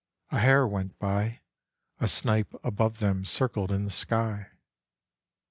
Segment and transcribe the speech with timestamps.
[0.31, 1.41] A hare went by,
[1.99, 4.49] A snipe above them circled in the sky."